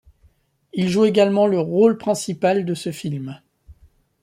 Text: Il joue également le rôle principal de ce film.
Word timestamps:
Il 0.73 0.89
joue 0.89 1.05
également 1.05 1.45
le 1.45 1.59
rôle 1.59 1.99
principal 1.99 2.65
de 2.65 2.73
ce 2.73 2.91
film. 2.91 3.39